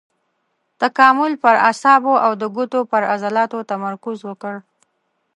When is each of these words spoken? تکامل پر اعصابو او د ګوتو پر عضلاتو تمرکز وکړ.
تکامل 0.81 1.33
پر 1.43 1.55
اعصابو 1.69 2.13
او 2.25 2.31
د 2.41 2.43
ګوتو 2.55 2.79
پر 2.91 3.01
عضلاتو 3.13 3.59
تمرکز 3.71 4.17
وکړ. 4.29 4.53